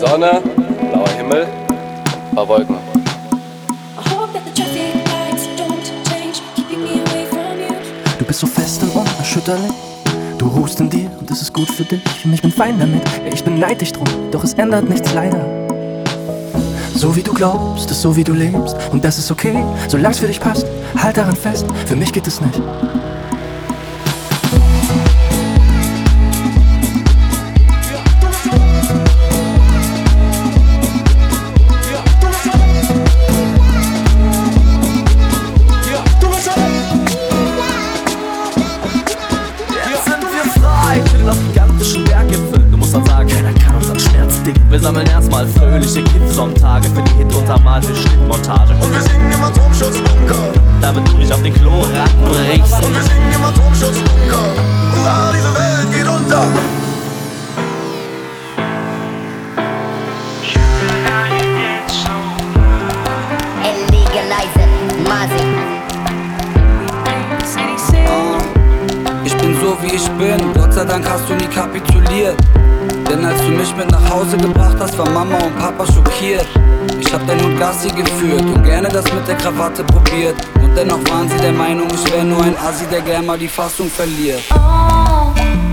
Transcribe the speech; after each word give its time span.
Sonne, 0.00 0.42
blauer 0.90 1.08
Himmel, 1.16 1.46
ein 1.46 2.34
paar 2.34 2.48
Wolken. 2.48 2.76
Du 8.18 8.24
bist 8.24 8.40
so 8.40 8.48
fest 8.48 8.82
und 8.82 8.96
unerschütterlich. 8.96 9.70
Du 10.36 10.48
ruhst 10.48 10.80
in 10.80 10.90
dir 10.90 11.08
und 11.20 11.30
das 11.30 11.40
ist 11.40 11.52
gut 11.52 11.70
für 11.70 11.84
dich. 11.84 12.02
Und 12.24 12.32
ich 12.32 12.42
bin 12.42 12.50
fein 12.50 12.80
damit, 12.80 13.02
ich 13.32 13.44
bin 13.44 13.60
neidisch 13.60 13.92
drum. 13.92 14.06
Doch 14.32 14.42
es 14.42 14.54
ändert 14.54 14.88
nichts 14.88 15.14
leider. 15.14 15.68
So 16.96 17.14
wie 17.14 17.22
du 17.22 17.32
glaubst, 17.32 17.88
ist 17.92 18.02
so 18.02 18.16
wie 18.16 18.24
du 18.24 18.32
lebst. 18.32 18.74
Und 18.90 19.04
das 19.04 19.18
ist 19.18 19.30
okay, 19.30 19.62
solange 19.86 20.14
es 20.14 20.18
für 20.18 20.26
dich 20.26 20.40
passt. 20.40 20.66
Halt 21.00 21.16
daran 21.16 21.36
fest, 21.36 21.64
für 21.86 21.94
mich 21.94 22.12
geht 22.12 22.26
es 22.26 22.40
nicht. 22.40 22.60
Sammeln 44.84 45.06
erstmal 45.06 45.46
fröhliche 45.46 46.02
Kids-Sonntage 46.02 46.90
für 46.90 47.02
die 47.02 47.12
Hit-untermalte 47.12 47.96
Schnittmontage. 47.96 48.74
Und 48.74 48.92
wir 48.92 49.00
singen 49.00 49.32
im 49.32 49.42
Atomschutzbunker. 49.42 50.52
Damit 50.82 51.08
du 51.08 51.16
nicht 51.16 51.32
auf 51.32 51.42
den 51.42 51.54
Kloratten 51.54 52.20
brichst. 52.22 52.84
Und 52.84 52.94
wir 52.94 53.02
singen 53.02 53.32
im 53.34 53.44
Atomschutzbunker. 53.44 54.63
Ich 69.94 70.08
bin, 70.18 70.52
Gott 70.54 70.72
sei 70.72 70.84
Dank 70.84 71.08
hast 71.08 71.28
du 71.28 71.34
nie 71.34 71.46
kapituliert. 71.46 72.36
Denn 73.08 73.24
als 73.24 73.40
du 73.40 73.48
mich 73.48 73.74
mit 73.76 73.90
nach 73.90 74.10
Hause 74.10 74.36
gebracht 74.36 74.76
hast, 74.80 74.98
war 74.98 75.08
Mama 75.08 75.36
und 75.38 75.56
Papa 75.58 75.86
schockiert. 75.86 76.46
Ich 77.00 77.12
hab 77.12 77.24
dein 77.26 77.40
Hund 77.42 77.58
Gassi 77.58 77.88
geführt 77.90 78.42
und 78.42 78.62
gerne 78.64 78.88
das 78.88 79.04
mit 79.12 79.26
der 79.28 79.36
Krawatte 79.36 79.84
probiert. 79.84 80.34
Und 80.62 80.76
dennoch 80.76 81.00
waren 81.10 81.28
sie 81.28 81.36
der 81.36 81.52
Meinung, 81.52 81.86
ich 81.92 82.12
wär 82.12 82.24
nur 82.24 82.42
ein 82.42 82.56
Assi, 82.58 82.84
der 82.90 83.02
gern 83.02 83.26
mal 83.26 83.38
die 83.38 83.48
Fassung 83.48 83.88
verliert. 83.88 84.42
Du 84.50 85.63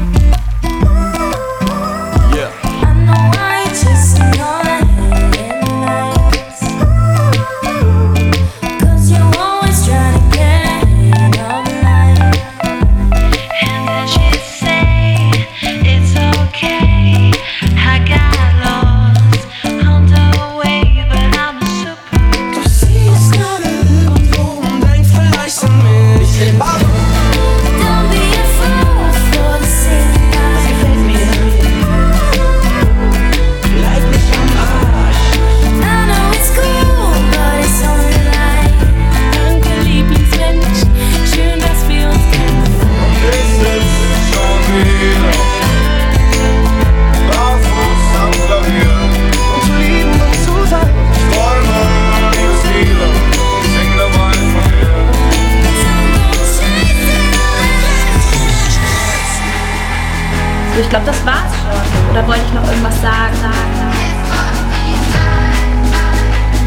Ich 60.79 60.89
glaube, 60.89 61.05
das 61.05 61.25
war's 61.25 61.53
schon. 61.61 62.11
Oder 62.11 62.27
wollte 62.27 62.41
ich 62.45 62.53
noch 62.53 62.63
irgendwas 62.67 63.01
sagen? 63.01 63.35
sagen, 63.41 63.91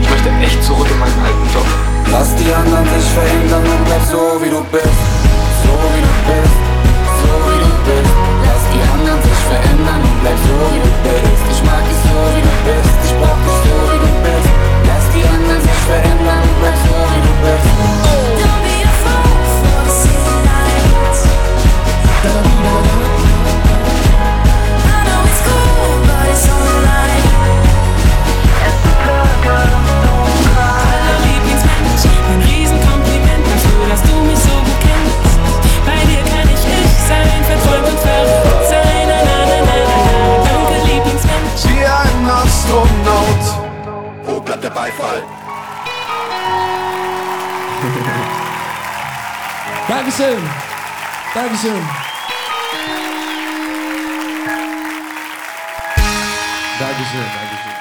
Ich 0.00 0.10
möchte 0.10 0.28
echt 0.42 0.62
zurück 0.62 0.86
in 0.90 0.98
meinen 0.98 1.24
alten 1.24 1.54
Job. 1.54 1.66
Lass 2.12 2.34
die 2.36 2.52
anderen 2.52 2.84
sich 2.84 3.10
verändern 3.12 3.64
und 3.64 3.84
bleib 3.86 4.02
so 4.04 4.40
wie 4.42 4.50
du 4.50 4.62
bist. 4.70 5.13
fivefold. 44.84 45.24
Dankeschön. 49.88 50.42
Dankeschön. 51.34 51.82
Dankeschön, 56.78 57.26
Dankeschön. 57.34 57.73